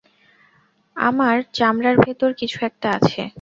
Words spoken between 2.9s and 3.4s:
আছে।